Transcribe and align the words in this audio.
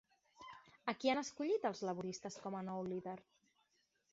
A 0.93 0.95
qui 1.01 1.11
han 1.13 1.21
escollit 1.21 1.67
els 1.71 1.81
laboristes 1.89 2.39
com 2.47 2.59
a 2.61 2.63
nou 2.71 2.83
líder? 2.89 3.17